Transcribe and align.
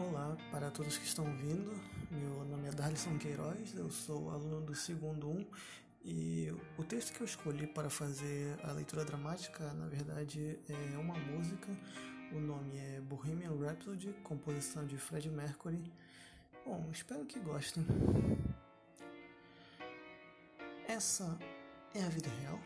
Olá 0.00 0.34
para 0.50 0.70
todos 0.70 0.96
que 0.96 1.04
estão 1.04 1.26
vindo. 1.36 1.78
Meu 2.10 2.42
nome 2.46 2.68
é 2.68 2.70
Darlison 2.70 3.18
Queiroz, 3.18 3.74
eu 3.74 3.90
sou 3.90 4.30
aluno 4.30 4.62
do 4.62 4.74
segundo 4.74 5.28
1 5.28 5.46
e 6.02 6.50
o 6.78 6.82
texto 6.82 7.12
que 7.12 7.20
eu 7.20 7.26
escolhi 7.26 7.66
para 7.66 7.90
fazer 7.90 8.58
a 8.64 8.72
leitura 8.72 9.04
dramática, 9.04 9.70
na 9.74 9.86
verdade, 9.88 10.58
é 10.70 10.96
uma 10.96 11.12
música. 11.12 11.68
O 12.32 12.40
nome 12.40 12.78
é 12.78 12.98
Bohemian 13.02 13.54
Rhapsody, 13.60 14.14
composição 14.24 14.86
de 14.86 14.96
Fred 14.96 15.28
Mercury. 15.28 15.92
Bom, 16.64 16.88
espero 16.90 17.26
que 17.26 17.38
gostem. 17.38 17.84
Essa 20.88 21.38
é 21.94 22.02
a 22.02 22.08
vida 22.08 22.30
real? 22.40 22.58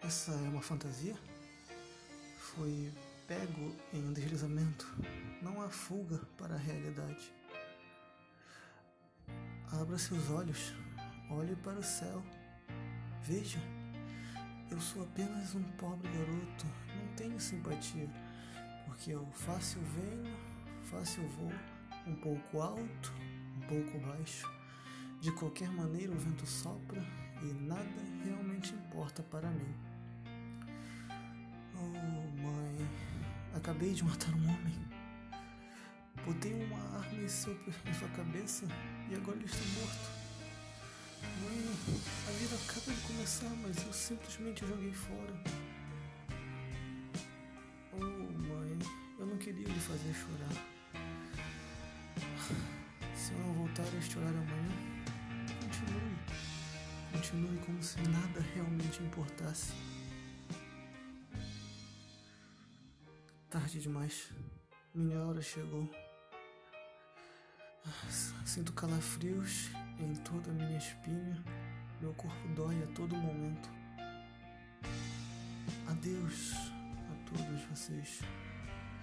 Essa 0.00 0.32
é 0.32 0.48
uma 0.48 0.62
fantasia? 0.62 1.14
Foi 2.38 2.90
pego 3.28 3.76
em 3.92 4.02
um 4.02 4.12
deslizamento, 4.14 4.90
não 5.42 5.57
há 5.68 5.70
fuga 5.70 6.18
para 6.38 6.54
a 6.54 6.58
realidade. 6.58 7.30
Abra 9.70 9.98
seus 9.98 10.30
olhos, 10.30 10.72
olhe 11.30 11.54
para 11.56 11.78
o 11.78 11.82
céu. 11.82 12.22
Veja, 13.22 13.60
eu 14.70 14.80
sou 14.80 15.02
apenas 15.02 15.54
um 15.54 15.62
pobre 15.76 16.08
garoto, 16.08 16.66
não 16.96 17.14
tenho 17.16 17.38
simpatia, 17.38 18.08
porque 18.86 19.10
eu 19.10 19.26
fácil 19.32 19.82
venho, 19.82 20.34
fácil 20.84 21.22
vou, 21.28 21.52
um 22.06 22.16
pouco 22.16 22.62
alto, 22.62 23.12
um 23.56 23.60
pouco 23.68 23.98
baixo. 24.06 24.50
De 25.20 25.30
qualquer 25.32 25.70
maneira 25.70 26.12
o 26.12 26.18
vento 26.18 26.46
sopra 26.46 27.04
e 27.42 27.52
nada 27.66 28.02
realmente 28.24 28.72
importa 28.72 29.22
para 29.22 29.50
mim. 29.50 29.74
Oh, 31.74 32.40
mãe, 32.40 32.88
Acabei 33.54 33.92
de 33.92 34.04
matar 34.04 34.32
um 34.34 34.44
homem. 34.44 34.97
Botei 36.28 36.52
uma 36.52 36.76
arma 36.98 37.22
em, 37.22 37.26
seu, 37.26 37.54
em 37.54 37.94
sua 37.94 38.08
cabeça 38.10 38.66
e 39.10 39.14
agora 39.14 39.38
está 39.42 39.64
morto. 39.80 40.10
Mãe, 41.40 41.58
a 42.28 42.30
vida 42.32 42.54
acaba 42.54 42.94
de 42.94 43.00
começar, 43.06 43.48
mas 43.62 43.82
eu 43.86 43.92
simplesmente 43.94 44.66
joguei 44.66 44.92
fora. 44.92 45.34
Oh, 47.94 47.98
mãe, 47.98 48.78
eu 49.18 49.24
não 49.24 49.38
queria 49.38 49.66
lhe 49.66 49.80
fazer 49.80 50.12
chorar. 50.12 50.52
Se 53.16 53.32
eu 53.32 53.38
não 53.38 53.54
voltar 53.54 53.84
a 53.84 54.00
chorar 54.02 54.28
amanhã, 54.28 54.76
continue. 55.62 56.18
Continue 57.10 57.58
como 57.64 57.82
se 57.82 58.02
nada 58.02 58.40
realmente 58.54 59.02
importasse. 59.02 59.72
Tarde 63.48 63.80
demais. 63.80 64.30
Minha 64.94 65.24
hora 65.24 65.40
chegou. 65.40 65.90
Sinto 68.44 68.72
calafrios 68.72 69.70
em 70.00 70.14
toda 70.16 70.50
a 70.50 70.54
minha 70.54 70.78
espinha. 70.78 71.42
Meu 72.00 72.12
corpo 72.14 72.48
dói 72.54 72.82
a 72.82 72.86
todo 72.88 73.16
momento. 73.16 73.68
Adeus 75.88 76.54
a 76.54 77.28
todos 77.28 77.62
vocês. 77.70 78.20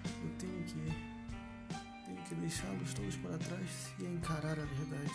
Eu 0.05 0.29
tenho 0.37 0.63
que 0.63 0.77
ir. 0.77 1.15
Tenho 2.05 2.21
que 2.23 2.35
deixá-los 2.35 2.93
todos 2.93 3.15
para 3.17 3.37
trás 3.37 3.93
e 3.99 4.05
encarar 4.05 4.59
a 4.59 4.65
verdade. 4.65 5.11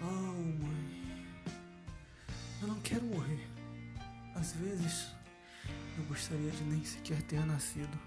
Oh, 0.00 0.64
mãe. 0.64 1.26
Eu 2.62 2.68
não 2.68 2.80
quero 2.80 3.04
morrer. 3.06 3.48
Às 4.34 4.52
vezes 4.52 5.08
eu 5.98 6.04
gostaria 6.04 6.50
de 6.50 6.62
nem 6.64 6.84
sequer 6.84 7.22
ter 7.22 7.44
nascido. 7.46 7.98